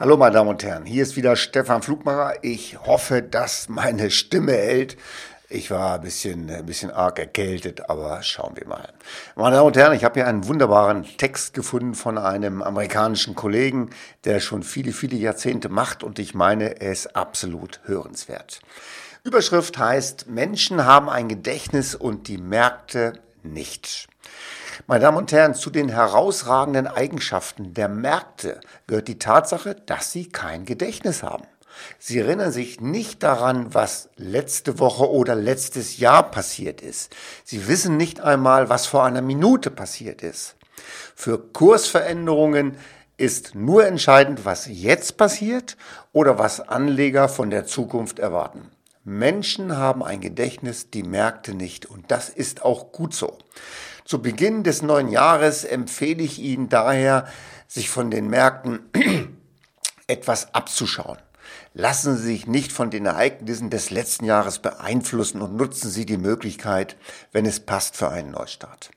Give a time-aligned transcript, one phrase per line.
[0.00, 2.34] Hallo meine Damen und Herren, hier ist wieder Stefan Flugmacher.
[2.42, 4.96] Ich hoffe, dass meine Stimme hält.
[5.48, 8.92] Ich war ein bisschen, ein bisschen arg erkältet, aber schauen wir mal.
[9.34, 13.90] Meine Damen und Herren, ich habe hier einen wunderbaren Text gefunden von einem amerikanischen Kollegen,
[14.22, 18.60] der schon viele, viele Jahrzehnte macht und ich meine, er ist absolut hörenswert.
[19.24, 24.06] Überschrift heißt, Menschen haben ein Gedächtnis und die Märkte nicht.
[24.86, 30.28] Meine Damen und Herren, zu den herausragenden Eigenschaften der Märkte gehört die Tatsache, dass sie
[30.28, 31.44] kein Gedächtnis haben.
[31.98, 37.14] Sie erinnern sich nicht daran, was letzte Woche oder letztes Jahr passiert ist.
[37.44, 40.56] Sie wissen nicht einmal, was vor einer Minute passiert ist.
[41.14, 42.76] Für Kursveränderungen
[43.16, 45.76] ist nur entscheidend, was jetzt passiert
[46.12, 48.70] oder was Anleger von der Zukunft erwarten.
[49.04, 51.86] Menschen haben ein Gedächtnis, die Märkte nicht.
[51.86, 53.38] Und das ist auch gut so.
[54.08, 57.26] Zu Beginn des neuen Jahres empfehle ich Ihnen daher,
[57.66, 58.80] sich von den Märkten
[60.06, 61.18] etwas abzuschauen.
[61.74, 66.16] Lassen Sie sich nicht von den Ereignissen des letzten Jahres beeinflussen und nutzen Sie die
[66.16, 66.96] Möglichkeit,
[67.32, 68.88] wenn es passt, für einen Neustart.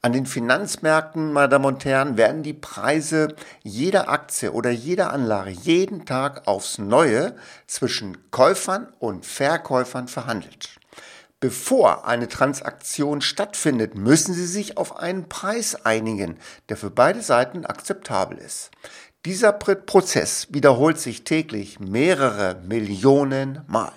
[0.00, 3.34] An den Finanzmärkten, meine Damen und Herren, werden die Preise
[3.64, 7.34] jeder Aktie oder jeder Anlage jeden Tag aufs Neue
[7.66, 10.68] zwischen Käufern und Verkäufern verhandelt.
[11.42, 17.66] Bevor eine Transaktion stattfindet, müssen Sie sich auf einen Preis einigen, der für beide Seiten
[17.66, 18.70] akzeptabel ist.
[19.24, 23.90] Dieser Prozess wiederholt sich täglich mehrere Millionen Mal.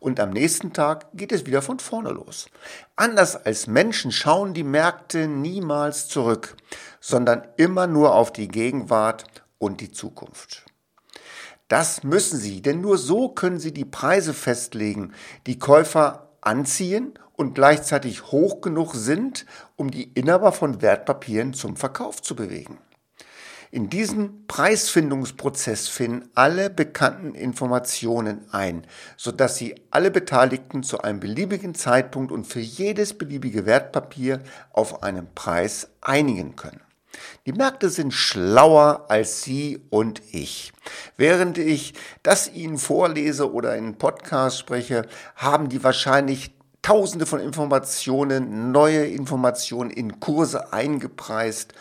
[0.00, 2.48] Und am nächsten Tag geht es wieder von vorne los.
[2.96, 6.56] Anders als Menschen schauen die Märkte niemals zurück,
[6.98, 9.26] sondern immer nur auf die Gegenwart
[9.58, 10.64] und die Zukunft.
[11.68, 15.12] Das müssen sie, denn nur so können sie die Preise festlegen,
[15.46, 19.46] die Käufer anziehen und gleichzeitig hoch genug sind,
[19.76, 22.78] um die Inhaber von Wertpapieren zum Verkauf zu bewegen.
[23.72, 28.84] In diesen Preisfindungsprozess finden alle bekannten Informationen ein,
[29.16, 34.40] sodass Sie alle Beteiligten zu einem beliebigen Zeitpunkt und für jedes beliebige Wertpapier
[34.72, 36.80] auf einen Preis einigen können.
[37.46, 40.72] Die Märkte sind schlauer als Sie und ich.
[41.16, 45.06] Während ich das Ihnen vorlese oder in Podcast spreche,
[45.36, 51.74] haben die wahrscheinlich Tausende von Informationen, neue Informationen in Kurse eingepreist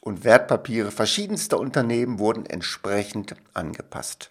[0.00, 4.30] und Wertpapiere verschiedenster Unternehmen wurden entsprechend angepasst.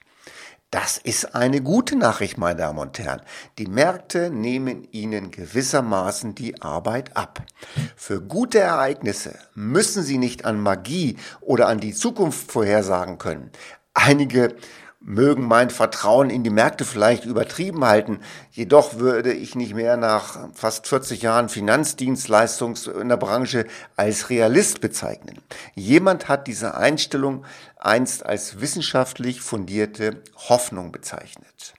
[0.72, 3.22] Das ist eine gute Nachricht, meine Damen und Herren.
[3.58, 7.44] Die Märkte nehmen Ihnen gewissermaßen die Arbeit ab.
[7.96, 13.52] Für gute Ereignisse müssen Sie nicht an Magie oder an die Zukunft vorhersagen können.
[13.94, 14.56] Einige
[15.00, 18.20] mögen mein Vertrauen in die Märkte vielleicht übertrieben halten.
[18.52, 24.82] Jedoch würde ich nicht mehr nach fast 40 Jahren Finanzdienstleistung in der Branche als Realist
[24.82, 25.42] bezeichnen.
[25.76, 27.46] Jemand hat diese Einstellung
[27.78, 31.76] einst als wissenschaftlich fundierte Hoffnung bezeichnet.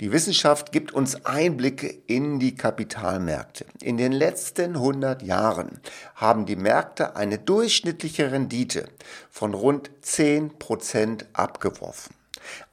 [0.00, 3.64] Die Wissenschaft gibt uns Einblicke in die Kapitalmärkte.
[3.80, 5.80] In den letzten 100 Jahren
[6.14, 8.90] haben die Märkte eine durchschnittliche Rendite
[9.30, 12.15] von rund 10 Prozent abgeworfen.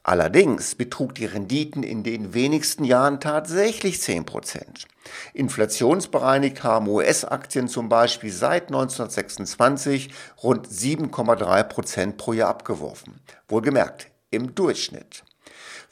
[0.03, 4.87] Allerdings betrug die Renditen in den wenigsten Jahren tatsächlich 10 Prozent.
[5.33, 10.09] Inflationsbereinigt haben US-Aktien zum Beispiel seit 1926
[10.41, 13.19] rund 7,3 Prozent pro Jahr abgeworfen.
[13.47, 15.23] Wohlgemerkt, im Durchschnitt.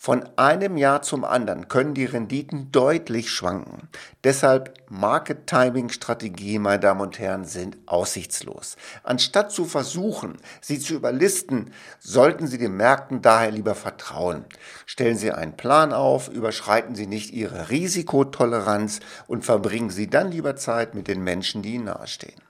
[0.04, 3.88] Von einem Jahr zum anderen können die Renditen deutlich schwanken.
[4.24, 8.78] Deshalb Market Timing Strategien, meine Damen und Herren, sind aussichtslos.
[9.04, 14.46] Anstatt zu versuchen, sie zu überlisten, sollten Sie den Märkten daher lieber vertrauen.
[14.88, 20.56] Stellen Sie einen Plan auf, überschreiten Sie nicht Ihre Risikotoleranz und verbringen Sie dann lieber
[20.56, 22.42] Zeit mit den Menschen, die Ihnen nahestehen.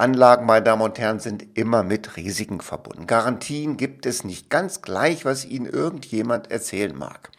[0.00, 3.08] Anlagen, meine Damen und Herren, sind immer mit Risiken verbunden.
[3.08, 7.32] Garantien gibt es nicht ganz gleich, was Ihnen irgendjemand erzählen mag.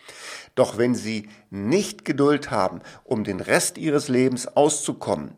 [0.56, 5.36] Doch wenn Sie nicht Geduld haben, um den Rest Ihres Lebens auszukommen,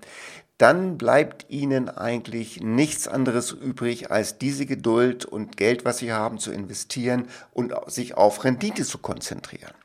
[0.57, 6.39] dann bleibt Ihnen eigentlich nichts anderes übrig, als diese Geduld und Geld, was Sie haben,
[6.39, 9.75] zu investieren und sich auf Rendite zu konzentrieren.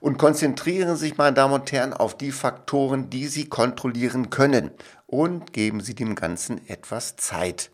[0.00, 4.70] Und konzentrieren Sie sich, meine Damen und Herren, auf die Faktoren, die Sie kontrollieren können
[5.06, 7.70] und geben Sie dem Ganzen etwas Zeit.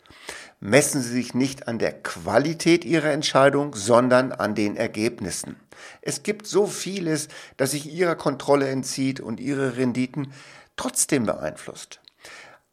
[0.61, 5.57] Messen Sie sich nicht an der Qualität Ihrer Entscheidung, sondern an den Ergebnissen.
[6.03, 10.33] Es gibt so vieles, das sich Ihrer Kontrolle entzieht und Ihre Renditen
[10.77, 12.02] trotzdem beeinflusst.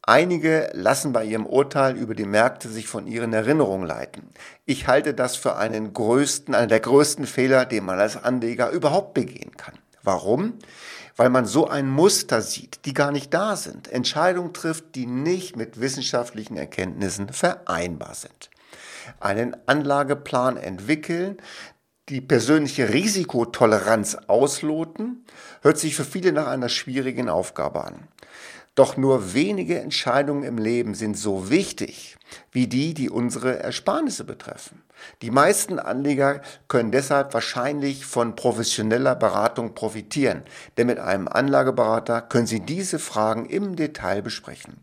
[0.01, 4.30] Einige lassen bei ihrem Urteil über die Märkte sich von ihren Erinnerungen leiten.
[4.66, 9.13] Ich halte das für einen größten, einen der größten Fehler, den man als Anleger überhaupt
[9.13, 9.78] begehen kann.
[10.01, 10.54] Warum?
[11.16, 15.57] Weil man so ein Muster sieht, die gar nicht da sind, Entscheidungen trifft, die nicht
[15.57, 18.50] mit wissenschaftlichen Erkenntnissen vereinbar sind.
[19.19, 21.38] einen Anlageplan entwickeln,
[22.10, 25.25] die persönliche Risikotoleranz ausloten,
[25.62, 28.07] hört sich für viele nach einer schwierigen Aufgabe an.
[28.75, 32.18] Doch nur wenige Entscheidungen im Leben sind so wichtig
[32.51, 34.83] wie die, die unsere Ersparnisse betreffen.
[35.21, 40.44] Die meisten Anleger können deshalb wahrscheinlich von professioneller Beratung profitieren,
[40.77, 44.77] denn mit einem Anlageberater können Sie diese Fragen im Detail besprechen.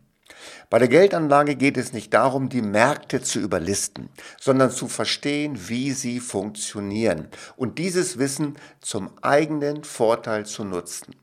[0.69, 5.91] Bei der Geldanlage geht es nicht darum, die Märkte zu überlisten, sondern zu verstehen, wie
[5.91, 11.15] sie funktionieren und dieses Wissen zum eigenen Vorteil zu nutzen.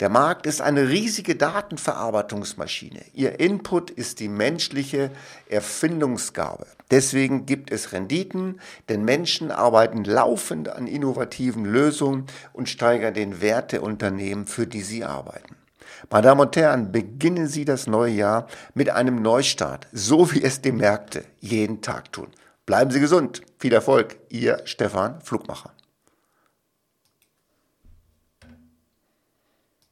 [0.00, 3.00] Der Markt ist eine riesige Datenverarbeitungsmaschine.
[3.14, 5.10] Ihr Input ist die menschliche
[5.48, 6.66] Erfindungsgabe.
[6.92, 13.72] Deswegen gibt es Renditen, denn Menschen arbeiten laufend an innovativen Lösungen und steigern den Wert
[13.72, 15.56] der Unternehmen, für die sie arbeiten.
[16.10, 20.60] Meine Damen und Herren, beginnen Sie das neue Jahr mit einem Neustart, so wie es
[20.60, 22.28] die Märkte jeden Tag tun.
[22.66, 23.42] Bleiben Sie gesund.
[23.58, 24.16] Viel Erfolg.
[24.28, 25.72] Ihr Stefan Flugmacher.